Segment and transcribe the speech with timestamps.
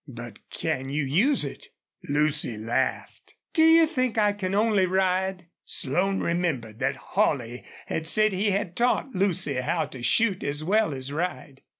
[0.07, 1.67] "But can you use it?"
[2.09, 3.35] Lucy laughed.
[3.53, 8.75] "Do you think I can only ride?" Slone remembered that Holley had said he had
[8.75, 11.61] taught Lucy how to shoot as well as ride.